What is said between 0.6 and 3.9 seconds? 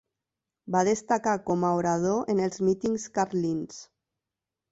Va destacar com a orador en els mítings carlins.